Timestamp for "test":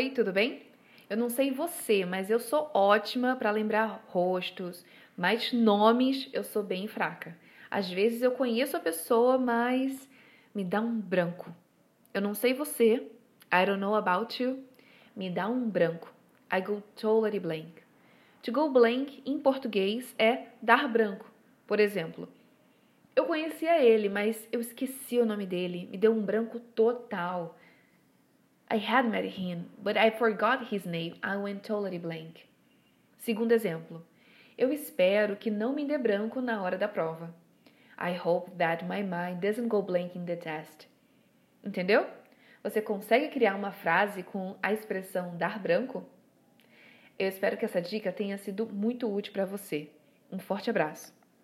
40.36-40.86